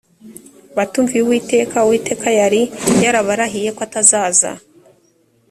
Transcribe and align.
batumviye 0.77 1.21
uwiteka 1.23 1.77
uwiteka 1.85 2.27
yari 2.39 2.61
yarabarahiye 3.03 3.69
ko 3.75 3.81
atazaza 3.87 4.51